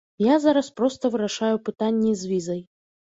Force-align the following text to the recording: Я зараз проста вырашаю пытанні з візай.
Я 0.27 0.35
зараз 0.45 0.69
проста 0.79 1.11
вырашаю 1.15 1.55
пытанні 1.67 2.17
з 2.23 2.31
візай. 2.31 2.61